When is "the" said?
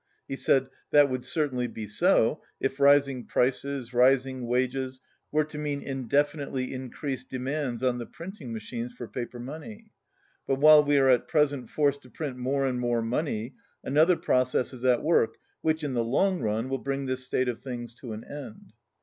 7.99-8.07, 15.93-16.03